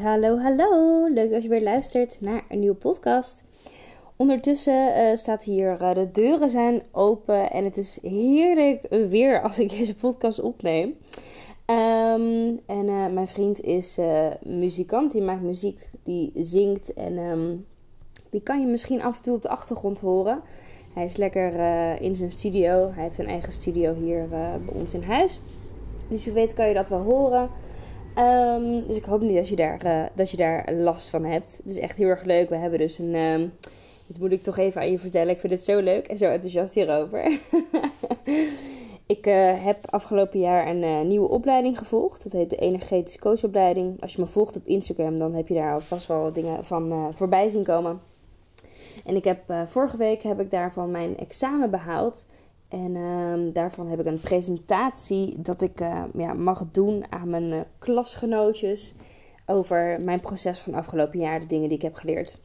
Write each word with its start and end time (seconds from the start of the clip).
Hallo, 0.00 0.38
hallo. 0.38 1.06
Leuk 1.12 1.30
dat 1.30 1.42
je 1.42 1.48
weer 1.48 1.62
luistert 1.62 2.16
naar 2.20 2.44
een 2.48 2.58
nieuwe 2.58 2.76
podcast. 2.76 3.44
Ondertussen 4.16 4.96
uh, 4.96 5.16
staat 5.16 5.44
hier, 5.44 5.82
uh, 5.82 5.92
de 5.92 6.10
deuren 6.10 6.50
zijn 6.50 6.82
open 6.90 7.50
en 7.50 7.64
het 7.64 7.76
is 7.76 7.98
heerlijk 8.02 8.86
weer 9.08 9.42
als 9.42 9.58
ik 9.58 9.70
deze 9.78 9.94
podcast 9.94 10.40
opneem. 10.40 10.88
Um, 11.66 12.60
en 12.66 12.86
uh, 12.86 13.06
mijn 13.06 13.26
vriend 13.26 13.60
is 13.60 13.98
muzikant, 14.42 15.12
die 15.12 15.22
maakt 15.22 15.42
muziek, 15.42 15.90
die 16.02 16.32
zingt 16.34 16.92
en 16.94 17.18
um, 17.18 17.66
die 18.30 18.42
kan 18.42 18.60
je 18.60 18.66
misschien 18.66 19.02
af 19.02 19.16
en 19.16 19.22
toe 19.22 19.34
op 19.34 19.42
de 19.42 19.48
achtergrond 19.48 20.00
horen. 20.00 20.40
Hij 20.94 21.04
is 21.04 21.16
lekker 21.16 21.52
in 22.00 22.16
zijn 22.16 22.32
studio, 22.32 22.90
hij 22.94 23.02
heeft 23.02 23.18
een 23.18 23.26
eigen 23.26 23.52
studio 23.52 23.94
hier 23.94 24.28
bij 24.28 24.60
ons 24.72 24.94
in 24.94 25.02
huis. 25.02 25.40
Dus 26.08 26.24
wie 26.24 26.34
weet 26.34 26.54
kan 26.54 26.68
je 26.68 26.74
dat 26.74 26.88
wel 26.88 27.02
horen. 27.02 27.50
Um, 28.18 28.86
dus 28.86 28.96
ik 28.96 29.04
hoop 29.04 29.20
niet 29.20 29.36
dat 29.36 29.48
je, 29.48 29.56
daar, 29.56 29.86
uh, 29.86 30.04
dat 30.14 30.30
je 30.30 30.36
daar 30.36 30.72
last 30.72 31.08
van 31.10 31.24
hebt. 31.24 31.56
Het 31.56 31.72
is 31.72 31.78
echt 31.78 31.98
heel 31.98 32.08
erg 32.08 32.24
leuk. 32.24 32.48
We 32.48 32.56
hebben 32.56 32.78
dus 32.78 32.98
een. 32.98 33.14
Um, 33.14 33.52
dit 34.06 34.20
moet 34.20 34.32
ik 34.32 34.42
toch 34.42 34.58
even 34.58 34.80
aan 34.80 34.90
je 34.90 34.98
vertellen. 34.98 35.34
Ik 35.34 35.40
vind 35.40 35.52
het 35.52 35.64
zo 35.64 35.80
leuk 35.80 36.06
en 36.06 36.16
zo 36.16 36.24
enthousiast 36.24 36.74
hierover. 36.74 37.24
ik 39.06 39.26
uh, 39.26 39.64
heb 39.64 39.90
afgelopen 39.90 40.40
jaar 40.40 40.66
een 40.66 40.82
uh, 40.82 41.00
nieuwe 41.00 41.28
opleiding 41.28 41.78
gevolgd. 41.78 42.22
Dat 42.22 42.32
heet 42.32 42.50
de 42.50 42.56
Energetische 42.56 43.18
Coachopleiding. 43.18 44.00
Als 44.02 44.12
je 44.14 44.20
me 44.20 44.26
volgt 44.26 44.56
op 44.56 44.66
Instagram, 44.66 45.18
dan 45.18 45.34
heb 45.34 45.48
je 45.48 45.54
daar 45.54 45.82
vast 45.82 46.06
wel 46.06 46.22
wat 46.22 46.34
dingen 46.34 46.64
van 46.64 47.14
voorbij 47.14 47.48
zien 47.48 47.64
komen. 47.64 48.00
En 49.04 49.16
ik 49.16 49.24
heb 49.24 49.54
vorige 49.66 49.96
week 49.96 50.22
heb 50.22 50.40
ik 50.40 50.50
daarvan 50.50 50.90
mijn 50.90 51.16
examen 51.18 51.70
behaald. 51.70 52.26
En 52.72 52.94
uh, 52.94 53.52
daarvan 53.52 53.88
heb 53.88 54.00
ik 54.00 54.06
een 54.06 54.20
presentatie 54.20 55.42
dat 55.42 55.62
ik 55.62 55.80
uh, 55.80 56.04
ja, 56.16 56.32
mag 56.32 56.64
doen 56.70 57.04
aan 57.10 57.30
mijn 57.30 57.52
uh, 57.52 57.60
klasgenootjes 57.78 58.94
over 59.46 60.00
mijn 60.04 60.20
proces 60.20 60.58
van 60.58 60.74
afgelopen 60.74 61.18
jaar, 61.18 61.40
de 61.40 61.46
dingen 61.46 61.68
die 61.68 61.76
ik 61.76 61.82
heb 61.82 61.94
geleerd. 61.94 62.42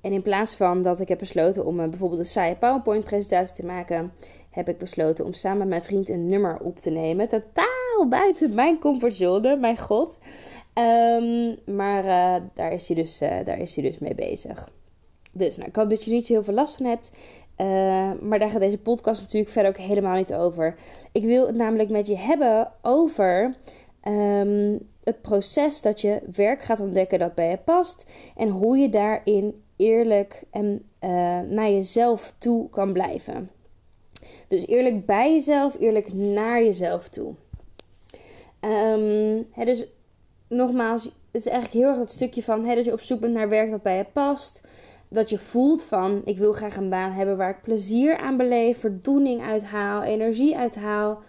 En 0.00 0.12
in 0.12 0.22
plaats 0.22 0.54
van 0.54 0.82
dat 0.82 1.00
ik 1.00 1.08
heb 1.08 1.18
besloten 1.18 1.64
om 1.64 1.80
uh, 1.80 1.88
bijvoorbeeld 1.88 2.20
een 2.20 2.26
saaie 2.26 2.56
PowerPoint-presentatie 2.56 3.54
te 3.54 3.64
maken, 3.66 4.12
heb 4.50 4.68
ik 4.68 4.78
besloten 4.78 5.24
om 5.24 5.32
samen 5.32 5.58
met 5.58 5.68
mijn 5.68 5.82
vriend 5.82 6.08
een 6.08 6.26
nummer 6.26 6.58
op 6.60 6.76
te 6.76 6.90
nemen. 6.90 7.28
Totaal 7.28 8.08
buiten 8.08 8.54
mijn 8.54 8.78
comfortzone, 8.78 9.56
mijn 9.56 9.78
god. 9.78 10.18
Um, 10.74 11.56
maar 11.76 12.02
daar, 12.54 12.72
is 12.72 12.88
hij 12.88 12.96
dus, 12.96 13.18
daar 13.18 13.58
is 13.58 13.74
hij 13.74 13.90
dus 13.90 13.98
mee 13.98 14.14
bezig. 14.14 14.70
Dus 15.32 15.56
nou, 15.56 15.68
ik 15.68 15.76
hoop 15.76 15.90
dat 15.90 16.04
je 16.04 16.12
niet 16.12 16.26
zo 16.26 16.32
heel 16.32 16.44
veel 16.44 16.54
last 16.54 16.76
van 16.76 16.86
hebt. 16.86 17.12
Uh, 17.60 18.10
maar 18.20 18.38
daar 18.38 18.50
gaat 18.50 18.60
deze 18.60 18.78
podcast 18.78 19.20
natuurlijk 19.20 19.52
verder 19.52 19.70
ook 19.70 19.76
helemaal 19.76 20.16
niet 20.16 20.34
over. 20.34 20.74
Ik 21.12 21.24
wil 21.24 21.46
het 21.46 21.56
namelijk 21.56 21.90
met 21.90 22.06
je 22.06 22.16
hebben 22.16 22.72
over 22.82 23.54
um, 24.08 24.78
het 25.04 25.22
proces 25.22 25.82
dat 25.82 26.00
je 26.00 26.20
werk 26.32 26.62
gaat 26.62 26.80
ontdekken 26.80 27.18
dat 27.18 27.34
bij 27.34 27.50
je 27.50 27.56
past. 27.56 28.06
En 28.36 28.48
hoe 28.48 28.78
je 28.78 28.88
daarin 28.88 29.62
eerlijk 29.76 30.42
en 30.50 30.84
uh, 31.00 31.10
naar 31.40 31.70
jezelf 31.70 32.34
toe 32.38 32.68
kan 32.68 32.92
blijven. 32.92 33.50
Dus 34.48 34.66
eerlijk 34.66 35.06
bij 35.06 35.32
jezelf, 35.32 35.76
eerlijk 35.80 36.12
naar 36.12 36.62
jezelf 36.62 37.08
toe. 37.08 37.34
Hè, 39.50 39.64
dus 39.64 39.86
nogmaals, 40.48 41.04
het 41.04 41.12
is 41.30 41.46
eigenlijk 41.46 41.74
heel 41.74 41.88
erg 41.88 41.98
dat 41.98 42.10
stukje 42.10 42.42
van 42.42 42.64
hè, 42.64 42.74
dat 42.74 42.84
je 42.84 42.92
op 42.92 43.00
zoek 43.00 43.20
bent 43.20 43.32
naar 43.32 43.48
werk 43.48 43.70
dat 43.70 43.82
bij 43.82 43.96
je 43.96 44.04
past 44.12 44.62
dat 45.08 45.30
je 45.30 45.38
voelt 45.38 45.82
van 45.82 46.22
ik 46.24 46.38
wil 46.38 46.52
graag 46.52 46.76
een 46.76 46.88
baan 46.88 47.12
hebben 47.12 47.36
waar 47.36 47.50
ik 47.50 47.60
plezier 47.60 48.16
aan 48.16 48.36
beleef, 48.36 48.80
voldoening 48.80 49.42
uithaal, 49.42 50.02
energie 50.02 50.56
uithaal. 50.56 51.22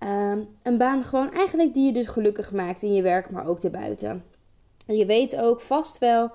Um, 0.00 0.48
een 0.62 0.78
baan 0.78 1.02
gewoon 1.02 1.32
eigenlijk 1.32 1.74
die 1.74 1.86
je 1.86 1.92
dus 1.92 2.06
gelukkig 2.06 2.52
maakt 2.52 2.82
in 2.82 2.94
je 2.94 3.02
werk, 3.02 3.30
maar 3.30 3.46
ook 3.46 3.62
erbuiten. 3.62 4.24
En 4.86 4.96
je 4.96 5.06
weet 5.06 5.36
ook 5.36 5.60
vast 5.60 5.98
wel 5.98 6.30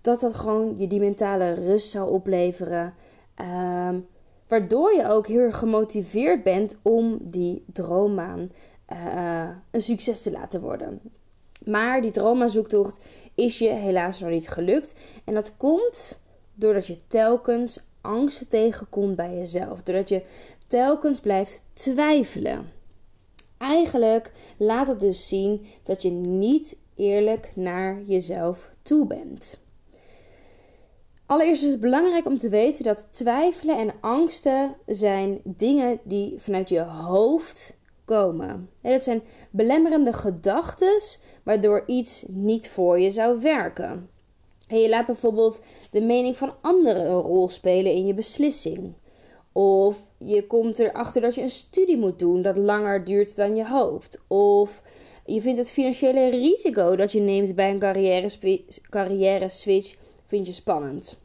dat 0.00 0.20
dat 0.20 0.34
gewoon 0.34 0.74
je 0.78 0.86
die 0.86 1.00
mentale 1.00 1.52
rust 1.52 1.90
zou 1.90 2.10
opleveren. 2.10 2.94
Um, 3.40 4.06
waardoor 4.48 4.94
je 4.94 5.08
ook 5.08 5.26
heel 5.26 5.52
gemotiveerd 5.52 6.42
bent 6.42 6.78
om 6.82 7.18
die 7.20 7.64
droombaan 7.72 8.50
uh, 8.92 9.48
een 9.70 9.82
succes 9.82 10.22
te 10.22 10.30
laten 10.30 10.60
worden. 10.60 11.00
Maar 11.64 12.02
die 12.02 12.10
droombaanzoektocht 12.10 13.04
is 13.34 13.58
je 13.58 13.68
helaas 13.68 14.20
nog 14.20 14.30
niet 14.30 14.48
gelukt. 14.48 14.94
En 15.24 15.34
dat 15.34 15.56
komt 15.56 16.21
Doordat 16.54 16.86
je 16.86 16.96
telkens 17.06 17.84
angsten 18.00 18.48
tegenkomt 18.48 19.16
bij 19.16 19.34
jezelf. 19.34 19.82
Doordat 19.82 20.08
je 20.08 20.22
telkens 20.66 21.20
blijft 21.20 21.62
twijfelen. 21.72 22.70
Eigenlijk 23.58 24.32
laat 24.56 24.88
het 24.88 25.00
dus 25.00 25.28
zien 25.28 25.66
dat 25.82 26.02
je 26.02 26.10
niet 26.10 26.76
eerlijk 26.96 27.50
naar 27.54 28.02
jezelf 28.02 28.70
toe 28.82 29.06
bent. 29.06 29.60
Allereerst 31.26 31.62
is 31.62 31.70
het 31.70 31.80
belangrijk 31.80 32.26
om 32.26 32.38
te 32.38 32.48
weten 32.48 32.84
dat 32.84 33.06
twijfelen 33.10 33.78
en 33.78 33.92
angsten 34.00 34.74
zijn 34.86 35.40
dingen 35.44 36.00
die 36.02 36.38
vanuit 36.38 36.68
je 36.68 36.80
hoofd 36.80 37.76
komen. 38.04 38.70
En 38.80 38.92
dat 38.92 39.04
zijn 39.04 39.22
belemmerende 39.50 40.12
gedachten 40.12 41.02
waardoor 41.42 41.82
iets 41.86 42.24
niet 42.28 42.70
voor 42.70 43.00
je 43.00 43.10
zou 43.10 43.40
werken. 43.40 44.08
En 44.72 44.80
je 44.80 44.88
laat 44.88 45.06
bijvoorbeeld 45.06 45.62
de 45.90 46.00
mening 46.00 46.36
van 46.36 46.54
anderen 46.60 47.06
een 47.06 47.20
rol 47.20 47.48
spelen 47.48 47.92
in 47.92 48.06
je 48.06 48.14
beslissing. 48.14 48.92
Of 49.52 50.04
je 50.18 50.46
komt 50.46 50.78
erachter 50.78 51.20
dat 51.20 51.34
je 51.34 51.42
een 51.42 51.50
studie 51.50 51.96
moet 51.96 52.18
doen 52.18 52.42
dat 52.42 52.56
langer 52.56 53.04
duurt 53.04 53.36
dan 53.36 53.56
je 53.56 53.66
hoopt. 53.66 54.18
Of 54.26 54.82
je 55.26 55.40
vindt 55.40 55.58
het 55.58 55.70
financiële 55.70 56.30
risico 56.30 56.96
dat 56.96 57.12
je 57.12 57.20
neemt 57.20 57.54
bij 57.54 57.70
een 57.70 57.78
carrière, 57.78 58.28
carrière 58.90 59.48
switch 59.48 59.96
vind 60.26 60.46
je 60.46 60.52
spannend. 60.52 61.20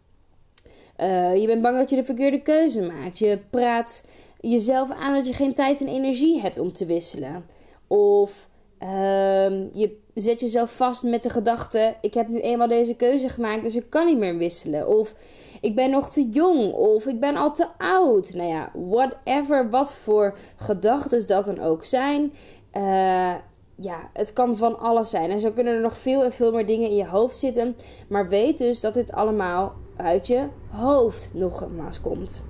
Uh, 1.00 1.36
je 1.36 1.48
bent 1.48 1.62
bang 1.62 1.78
dat 1.78 1.90
je 1.90 1.96
de 1.96 2.04
verkeerde 2.04 2.42
keuze 2.42 2.82
maakt. 2.82 3.18
Je 3.18 3.40
praat 3.50 4.06
jezelf 4.40 4.92
aan 4.92 5.14
dat 5.14 5.28
je 5.28 5.34
geen 5.34 5.54
tijd 5.54 5.82
en 5.82 5.88
energie 5.88 6.40
hebt 6.40 6.60
om 6.60 6.72
te 6.74 6.86
wisselen. 6.86 7.46
Of 7.88 8.50
Um, 8.80 9.70
je 9.74 9.98
zet 10.14 10.40
jezelf 10.40 10.76
vast 10.76 11.04
met 11.04 11.24
de 11.24 11.30
gedachte: 11.30 11.96
ik 12.02 12.14
heb 12.14 12.28
nu 12.28 12.40
eenmaal 12.40 12.68
deze 12.68 12.96
keuze 12.96 13.30
gemaakt, 13.30 13.64
dus 13.64 13.76
ik 13.76 13.90
kan 13.90 14.06
niet 14.06 14.18
meer 14.18 14.38
wisselen. 14.38 14.88
Of 14.88 15.16
ik 15.62 15.76
ben 15.76 15.90
nog 15.90 16.10
te 16.10 16.30
jong, 16.30 16.74
of 16.74 17.06
ik 17.06 17.20
ben 17.20 17.36
al 17.36 17.54
te 17.54 17.68
oud. 17.78 18.34
Nou 18.34 18.50
ja, 18.50 18.72
whatever, 18.74 19.70
wat 19.70 19.94
voor 19.94 20.38
gedachten 20.56 21.28
dat 21.28 21.46
dan 21.46 21.60
ook 21.60 21.86
zijn. 21.86 22.34
Uh, 22.74 23.36
ja, 23.76 24.10
het 24.14 24.34
kan 24.34 24.58
van 24.58 24.80
alles 24.80 25.10
zijn. 25.10 25.32
En 25.32 25.40
zo 25.40 25.52
kunnen 25.52 25.74
er 25.74 25.82
nog 25.82 25.98
veel 25.98 26.24
en 26.24 26.32
veel 26.32 26.52
meer 26.52 26.66
dingen 26.66 26.90
in 26.90 26.96
je 26.96 27.08
hoofd 27.08 27.38
zitten. 27.38 27.76
Maar 28.08 28.30
weet 28.30 28.58
dus 28.58 28.82
dat 28.82 28.94
dit 28.94 29.12
allemaal 29.12 29.74
uit 29.96 30.28
je 30.28 30.48
hoofd 30.70 31.34
nogmaals 31.34 32.02
komt. 32.02 32.44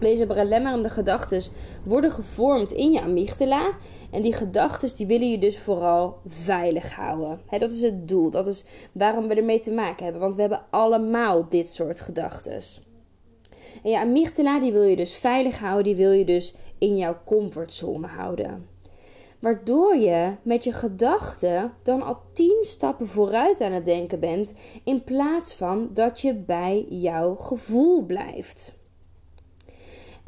Deze 0.00 0.26
belemmerende 0.26 0.88
gedachten 0.88 1.42
worden 1.84 2.10
gevormd 2.10 2.72
in 2.72 2.92
je 2.92 3.00
amygdala. 3.00 3.70
En 4.10 4.22
die 4.22 4.32
gedachten 4.32 4.96
die 4.96 5.06
willen 5.06 5.30
je 5.30 5.38
dus 5.38 5.58
vooral 5.58 6.18
veilig 6.26 6.94
houden. 6.94 7.40
dat 7.58 7.72
is 7.72 7.82
het 7.82 8.08
doel. 8.08 8.30
Dat 8.30 8.46
is 8.46 8.64
waarom 8.92 9.28
we 9.28 9.34
ermee 9.34 9.58
te 9.58 9.72
maken 9.72 10.04
hebben. 10.04 10.20
Want 10.22 10.34
we 10.34 10.40
hebben 10.40 10.64
allemaal 10.70 11.48
dit 11.48 11.68
soort 11.68 12.00
gedachten. 12.00 12.62
En 13.82 13.90
je 13.90 13.98
amygdala 13.98 14.60
die 14.60 14.72
wil 14.72 14.82
je 14.82 14.96
dus 14.96 15.14
veilig 15.14 15.58
houden. 15.58 15.84
Die 15.84 15.96
wil 15.96 16.12
je 16.12 16.24
dus 16.24 16.54
in 16.78 16.96
jouw 16.96 17.16
comfortzone 17.24 18.06
houden. 18.06 18.68
Waardoor 19.38 19.96
je 19.96 20.34
met 20.42 20.64
je 20.64 20.72
gedachten 20.72 21.72
dan 21.82 22.02
al 22.02 22.18
tien 22.32 22.58
stappen 22.60 23.06
vooruit 23.06 23.60
aan 23.60 23.72
het 23.72 23.84
denken 23.84 24.20
bent. 24.20 24.54
In 24.84 25.04
plaats 25.04 25.54
van 25.54 25.90
dat 25.94 26.20
je 26.20 26.34
bij 26.34 26.86
jouw 26.88 27.34
gevoel 27.34 28.04
blijft. 28.06 28.79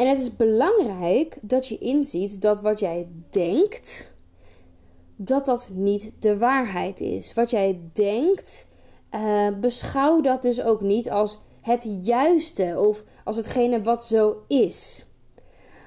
En 0.02 0.08
het 0.08 0.20
is 0.20 0.36
belangrijk 0.36 1.38
dat 1.40 1.68
je 1.68 1.78
inziet 1.78 2.40
dat 2.40 2.60
wat 2.60 2.80
jij 2.80 3.08
denkt, 3.30 4.12
dat 5.16 5.46
dat 5.46 5.70
niet 5.72 6.12
de 6.18 6.38
waarheid 6.38 7.00
is. 7.00 7.34
Wat 7.34 7.50
jij 7.50 7.80
denkt, 7.92 8.68
uh, 9.14 9.48
beschouw 9.60 10.20
dat 10.20 10.42
dus 10.42 10.62
ook 10.62 10.80
niet 10.80 11.10
als 11.10 11.38
het 11.60 11.98
juiste 12.00 12.74
of 12.78 13.02
als 13.24 13.36
hetgene 13.36 13.82
wat 13.82 14.04
zo 14.04 14.36
is. 14.48 15.06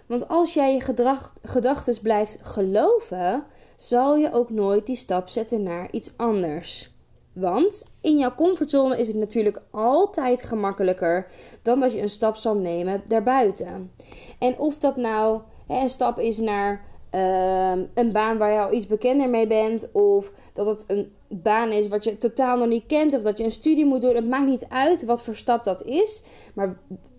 Want 0.05 0.27
als 0.27 0.53
jij 0.53 0.73
je 0.73 0.95
gedachten 1.41 2.01
blijft 2.01 2.41
geloven, 2.41 3.43
zal 3.75 4.15
je 4.15 4.33
ook 4.33 4.49
nooit 4.49 4.85
die 4.85 4.95
stap 4.95 5.27
zetten 5.29 5.63
naar 5.63 5.91
iets 5.91 6.17
anders. 6.17 6.94
Want 7.35 7.95
in 8.01 8.17
jouw 8.17 8.35
comfortzone 8.35 8.99
is 8.99 9.07
het 9.07 9.15
natuurlijk 9.15 9.61
altijd 9.71 10.43
gemakkelijker 10.43 11.27
dan 11.61 11.79
dat 11.79 11.93
je 11.93 12.01
een 12.01 12.09
stap 12.09 12.35
zal 12.35 12.55
nemen 12.55 13.01
daarbuiten. 13.05 13.91
En 14.39 14.57
of 14.57 14.79
dat 14.79 14.95
nou 14.95 15.41
hè, 15.67 15.81
een 15.81 15.89
stap 15.89 16.19
is 16.19 16.37
naar 16.37 16.85
uh, 17.11 17.71
een 17.93 18.11
baan 18.11 18.37
waar 18.37 18.51
je 18.51 18.59
al 18.59 18.73
iets 18.73 18.87
bekender 18.87 19.29
mee 19.29 19.47
bent, 19.47 19.91
of 19.91 20.31
dat 20.53 20.65
het 20.65 20.83
een 20.87 21.13
baan 21.27 21.71
is 21.71 21.87
wat 21.87 22.03
je 22.03 22.17
totaal 22.17 22.57
nog 22.57 22.67
niet 22.67 22.85
kent, 22.85 23.15
of 23.15 23.21
dat 23.21 23.37
je 23.37 23.43
een 23.43 23.51
studie 23.51 23.85
moet 23.85 24.01
doen. 24.01 24.15
Het 24.15 24.29
maakt 24.29 24.47
niet 24.47 24.65
uit 24.69 25.05
wat 25.05 25.23
voor 25.23 25.35
stap 25.35 25.63
dat 25.63 25.83
is. 25.83 26.23
Maar 26.53 26.77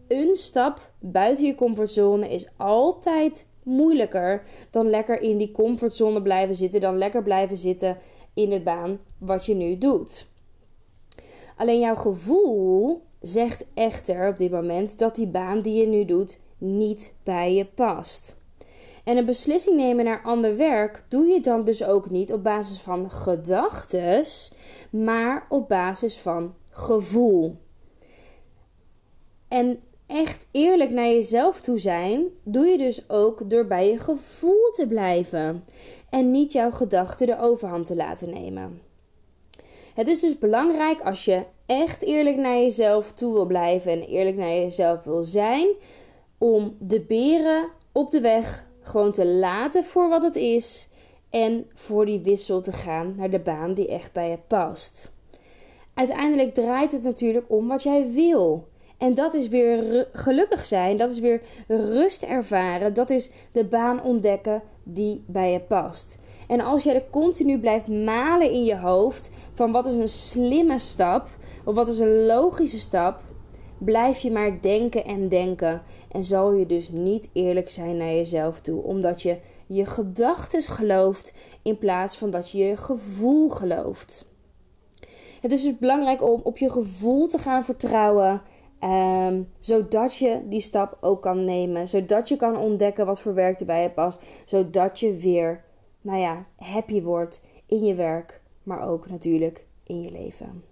een 0.08 0.36
stap 0.36 0.90
buiten 0.98 1.44
je 1.44 1.54
comfortzone 1.54 2.28
is 2.28 2.48
altijd 2.56 3.48
moeilijker 3.62 4.42
dan 4.70 4.90
lekker 4.90 5.20
in 5.20 5.36
die 5.36 5.52
comfortzone 5.52 6.22
blijven 6.22 6.54
zitten, 6.54 6.80
dan 6.80 6.98
lekker 6.98 7.22
blijven 7.22 7.56
zitten 7.56 7.96
in 8.36 8.50
de 8.50 8.60
baan 8.60 9.00
wat 9.18 9.46
je 9.46 9.54
nu 9.54 9.78
doet. 9.78 10.30
Alleen 11.56 11.80
jouw 11.80 11.94
gevoel 11.94 13.02
zegt 13.20 13.64
echter 13.74 14.28
op 14.28 14.38
dit 14.38 14.50
moment 14.50 14.98
dat 14.98 15.14
die 15.14 15.26
baan 15.26 15.58
die 15.58 15.80
je 15.80 15.86
nu 15.86 16.04
doet 16.04 16.40
niet 16.58 17.14
bij 17.22 17.54
je 17.54 17.64
past. 17.64 18.40
En 19.04 19.16
een 19.16 19.24
beslissing 19.24 19.76
nemen 19.76 20.04
naar 20.04 20.22
ander 20.22 20.56
werk 20.56 21.04
doe 21.08 21.26
je 21.26 21.40
dan 21.40 21.64
dus 21.64 21.84
ook 21.84 22.10
niet 22.10 22.32
op 22.32 22.42
basis 22.42 22.78
van 22.78 23.10
gedachten, 23.10 24.24
maar 24.90 25.46
op 25.48 25.68
basis 25.68 26.18
van 26.18 26.54
gevoel. 26.70 27.56
En 29.48 29.80
echt 30.06 30.46
eerlijk 30.50 30.90
naar 30.90 31.08
jezelf 31.08 31.60
toe 31.60 31.78
zijn, 31.78 32.24
doe 32.42 32.66
je 32.66 32.78
dus 32.78 33.10
ook 33.10 33.50
door 33.50 33.66
bij 33.66 33.90
je 33.90 33.98
gevoel 33.98 34.70
te 34.74 34.86
blijven 34.86 35.64
en 36.10 36.30
niet 36.30 36.52
jouw 36.52 36.70
gedachten 36.70 37.26
de 37.26 37.40
overhand 37.40 37.86
te 37.86 37.96
laten 37.96 38.30
nemen. 38.30 38.80
Het 39.94 40.08
is 40.08 40.20
dus 40.20 40.38
belangrijk 40.38 41.00
als 41.00 41.24
je 41.24 41.42
echt 41.66 42.02
eerlijk 42.02 42.36
naar 42.36 42.56
jezelf 42.56 43.12
toe 43.12 43.32
wil 43.32 43.46
blijven 43.46 43.92
en 43.92 44.02
eerlijk 44.02 44.36
naar 44.36 44.48
jezelf 44.48 45.02
wil 45.02 45.24
zijn, 45.24 45.66
om 46.38 46.76
de 46.78 47.00
beren 47.00 47.68
op 47.92 48.10
de 48.10 48.20
weg 48.20 48.66
gewoon 48.80 49.12
te 49.12 49.26
laten 49.26 49.84
voor 49.84 50.08
wat 50.08 50.22
het 50.22 50.36
is 50.36 50.88
en 51.30 51.66
voor 51.74 52.06
die 52.06 52.20
wissel 52.20 52.60
te 52.60 52.72
gaan 52.72 53.14
naar 53.16 53.30
de 53.30 53.40
baan 53.40 53.74
die 53.74 53.88
echt 53.88 54.12
bij 54.12 54.30
je 54.30 54.38
past. 54.46 55.12
Uiteindelijk 55.94 56.54
draait 56.54 56.92
het 56.92 57.02
natuurlijk 57.02 57.44
om 57.48 57.68
wat 57.68 57.82
jij 57.82 58.10
wil. 58.12 58.68
En 58.98 59.14
dat 59.14 59.34
is 59.34 59.48
weer 59.48 60.08
gelukkig 60.12 60.66
zijn, 60.66 60.96
dat 60.96 61.10
is 61.10 61.18
weer 61.18 61.42
rust 61.66 62.22
ervaren, 62.22 62.94
dat 62.94 63.10
is 63.10 63.30
de 63.52 63.64
baan 63.64 64.02
ontdekken 64.02 64.62
die 64.82 65.24
bij 65.26 65.52
je 65.52 65.60
past. 65.60 66.18
En 66.48 66.60
als 66.60 66.82
jij 66.82 66.94
er 66.94 67.10
continu 67.10 67.60
blijft 67.60 67.88
malen 67.88 68.50
in 68.50 68.64
je 68.64 68.76
hoofd 68.76 69.30
van 69.54 69.72
wat 69.72 69.86
is 69.86 69.94
een 69.94 70.08
slimme 70.08 70.78
stap 70.78 71.28
of 71.64 71.74
wat 71.74 71.88
is 71.88 71.98
een 71.98 72.26
logische 72.26 72.80
stap, 72.80 73.22
blijf 73.78 74.18
je 74.18 74.30
maar 74.30 74.60
denken 74.60 75.04
en 75.04 75.28
denken 75.28 75.82
en 76.12 76.24
zal 76.24 76.52
je 76.52 76.66
dus 76.66 76.90
niet 76.90 77.30
eerlijk 77.32 77.68
zijn 77.68 77.96
naar 77.96 78.14
jezelf 78.14 78.60
toe, 78.60 78.82
omdat 78.82 79.22
je 79.22 79.38
je 79.66 79.86
gedachten 79.86 80.62
gelooft 80.62 81.32
in 81.62 81.78
plaats 81.78 82.16
van 82.16 82.30
dat 82.30 82.50
je 82.50 82.58
je 82.58 82.76
gevoel 82.76 83.48
gelooft. 83.48 84.26
Het 85.40 85.52
is 85.52 85.62
dus 85.62 85.78
belangrijk 85.78 86.22
om 86.22 86.40
op 86.44 86.58
je 86.58 86.70
gevoel 86.70 87.26
te 87.26 87.38
gaan 87.38 87.64
vertrouwen 87.64 88.42
Ehm, 88.78 89.42
zodat 89.58 90.16
je 90.16 90.40
die 90.44 90.60
stap 90.60 90.98
ook 91.00 91.22
kan 91.22 91.44
nemen. 91.44 91.88
Zodat 91.88 92.28
je 92.28 92.36
kan 92.36 92.56
ontdekken 92.56 93.06
wat 93.06 93.20
voor 93.20 93.34
werk 93.34 93.60
erbij 93.60 93.82
je 93.82 93.90
past. 93.90 94.22
Zodat 94.44 95.00
je 95.00 95.12
weer, 95.12 95.64
nou 96.00 96.18
ja, 96.18 96.44
happy 96.56 97.02
wordt 97.02 97.44
in 97.66 97.84
je 97.84 97.94
werk. 97.94 98.40
Maar 98.62 98.88
ook 98.88 99.10
natuurlijk 99.10 99.66
in 99.84 100.02
je 100.02 100.10
leven. 100.10 100.64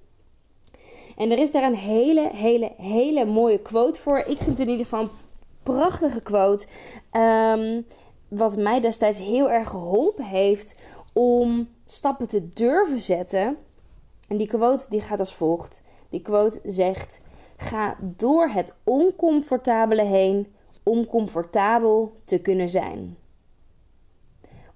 En 1.17 1.31
er 1.31 1.39
is 1.39 1.51
daar 1.51 1.63
een 1.63 1.75
hele, 1.75 2.31
hele, 2.33 2.73
hele 2.77 3.25
mooie 3.25 3.59
quote 3.59 4.01
voor. 4.01 4.19
Ik 4.19 4.39
vind 4.39 4.47
het 4.47 4.61
in 4.61 4.69
ieder 4.69 4.85
geval 4.85 5.03
een 5.03 5.11
prachtige 5.63 6.23
quote. 6.23 6.67
Ehm, 7.11 7.83
wat 8.29 8.57
mij 8.57 8.81
destijds 8.81 9.19
heel 9.19 9.51
erg 9.51 9.69
geholpen 9.69 10.25
heeft 10.25 10.89
om 11.13 11.67
stappen 11.85 12.29
te 12.29 12.53
durven 12.53 13.01
zetten. 13.01 13.57
En 14.29 14.37
die 14.37 14.49
quote 14.49 14.87
die 14.89 15.01
gaat 15.01 15.19
als 15.19 15.35
volgt. 15.35 15.83
Die 16.11 16.21
quote 16.21 16.61
zegt: 16.65 17.21
Ga 17.57 17.97
door 18.01 18.49
het 18.49 18.77
oncomfortabele 18.85 20.05
heen 20.05 20.55
om 20.83 21.07
comfortabel 21.07 22.13
te 22.25 22.41
kunnen 22.41 22.71
zijn. 22.71 23.17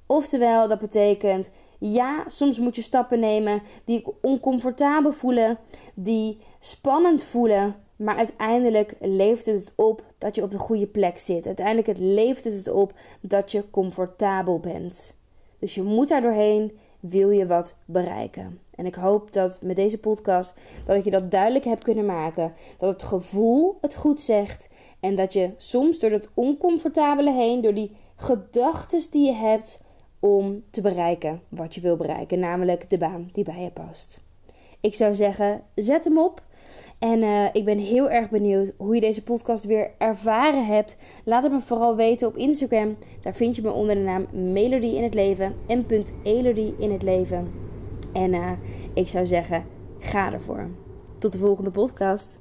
Oftewel, 0.07 0.69
dat 0.69 0.79
betekent 0.79 1.51
ja, 1.79 2.25
soms 2.27 2.59
moet 2.59 2.77
je 2.77 2.83
stappen 2.83 3.21
nemen 3.21 3.63
die 3.85 4.05
oncomfortabel 4.23 5.13
voelen, 5.13 5.59
die 5.95 6.39
spannend 6.59 7.23
voelen, 7.23 7.77
maar 7.97 8.17
uiteindelijk 8.17 8.95
levert 9.01 9.47
het 9.47 9.73
op 9.77 10.05
dat 10.19 10.35
je 10.35 10.43
op 10.43 10.51
de 10.51 10.59
goede 10.59 10.87
plek 10.87 11.19
zit. 11.19 11.47
Uiteindelijk 11.47 11.87
het 11.87 11.99
het 12.45 12.69
op 12.69 12.93
dat 13.21 13.53
je 13.53 13.71
comfortabel 13.71 14.61
bent. 14.61 15.21
Dus 15.59 15.75
je 15.75 15.83
moet 15.83 16.09
daar 16.09 16.23
doorheen, 16.23 16.79
wil 17.01 17.31
je 17.31 17.47
wat 17.47 17.77
bereiken. 17.85 18.61
En 18.79 18.87
ik 18.87 18.95
hoop 18.95 19.33
dat 19.33 19.59
met 19.63 19.77
deze 19.77 19.99
podcast 19.99 20.59
dat 20.85 20.97
ik 20.97 21.05
je 21.05 21.11
dat 21.11 21.31
duidelijk 21.31 21.65
heb 21.65 21.83
kunnen 21.83 22.07
maken. 22.07 22.53
Dat 22.77 22.93
het 22.93 23.03
gevoel 23.03 23.79
het 23.81 23.95
goed 23.95 24.21
zegt. 24.21 24.71
En 25.01 25.15
dat 25.15 25.33
je 25.33 25.51
soms 25.57 25.99
door 25.99 26.11
dat 26.11 26.29
oncomfortabele 26.35 27.33
heen, 27.33 27.61
door 27.61 27.75
die 27.75 27.91
gedachten 28.17 29.11
die 29.11 29.27
je 29.27 29.33
hebt, 29.33 29.81
om 30.21 30.65
te 30.71 30.81
bereiken 30.81 31.41
wat 31.49 31.75
je 31.75 31.81
wil 31.81 31.97
bereiken. 31.97 32.39
Namelijk 32.39 32.91
de 32.91 32.99
baan 32.99 33.29
die 33.33 33.45
bij 33.45 33.63
je 33.63 33.71
past. 33.71 34.25
Ik 34.81 34.95
zou 34.95 35.15
zeggen, 35.15 35.63
zet 35.75 36.05
hem 36.05 36.19
op. 36.19 36.43
En 36.99 37.23
uh, 37.23 37.45
ik 37.53 37.65
ben 37.65 37.79
heel 37.79 38.11
erg 38.11 38.31
benieuwd 38.31 38.73
hoe 38.77 38.95
je 38.95 39.01
deze 39.01 39.23
podcast 39.23 39.65
weer 39.65 39.91
ervaren 39.99 40.67
hebt. 40.67 40.97
Laat 41.25 41.43
het 41.43 41.53
me 41.53 41.61
vooral 41.61 41.97
weten 41.97 42.29
op 42.29 42.37
Instagram. 42.37 42.97
Daar 43.23 43.35
vind 43.35 43.57
je 43.57 43.63
me 43.63 43.71
onder 43.71 43.95
de 43.95 44.01
naam 44.01 44.27
Melody 44.53 44.87
in 44.87 45.03
het 45.03 45.15
leven. 45.15 45.55
en 45.67 45.87
Elodie 46.23 46.75
in 46.79 46.93
het 46.93 47.03
leven. 47.03 47.68
En 48.13 48.35
uh, 48.35 48.51
ik 48.95 49.09
zou 49.09 49.27
zeggen, 49.27 49.65
ga 49.99 50.33
ervoor. 50.33 50.69
Tot 51.19 51.33
de 51.33 51.39
volgende 51.39 51.71
podcast. 51.71 52.41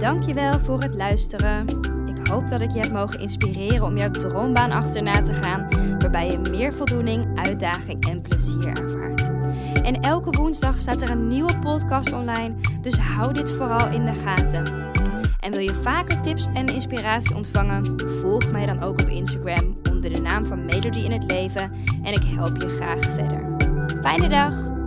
Dankjewel 0.00 0.52
voor 0.60 0.80
het 0.80 0.94
luisteren. 0.94 1.66
Ik 2.06 2.26
hoop 2.26 2.48
dat 2.48 2.60
ik 2.60 2.70
je 2.70 2.80
heb 2.80 2.92
mogen 2.92 3.20
inspireren 3.20 3.82
om 3.82 3.96
jouw 3.96 4.10
droombaan 4.10 4.70
achterna 4.70 5.22
te 5.22 5.32
gaan, 5.32 5.68
waarbij 5.98 6.30
je 6.30 6.38
meer 6.50 6.74
voldoening, 6.74 7.38
uitdaging 7.38 8.08
en 8.08 8.22
plezier 8.22 8.68
ervaart. 8.68 9.30
En 9.82 10.00
elke 10.00 10.30
woensdag 10.30 10.80
staat 10.80 11.02
er 11.02 11.10
een 11.10 11.28
nieuwe 11.28 11.58
podcast 11.58 12.12
online, 12.12 12.54
dus 12.80 12.98
hou 12.98 13.32
dit 13.32 13.52
vooral 13.52 13.88
in 13.90 14.04
de 14.04 14.14
gaten. 14.14 14.64
En 15.40 15.52
wil 15.52 15.60
je 15.60 15.74
vaker 15.82 16.20
tips 16.20 16.46
en 16.54 16.66
inspiratie 16.66 17.36
ontvangen? 17.36 18.00
Volg 18.20 18.50
mij 18.50 18.66
dan 18.66 18.82
ook 18.82 19.00
op 19.00 19.08
Instagram 19.08 19.79
de 20.08 20.20
naam 20.20 20.44
van 20.44 20.64
Melody 20.64 20.98
in 20.98 21.12
het 21.12 21.32
leven 21.32 21.72
en 22.02 22.12
ik 22.12 22.22
help 22.24 22.62
je 22.62 22.68
graag 22.68 23.04
verder. 23.04 23.56
Fijne 24.02 24.28
dag! 24.28 24.79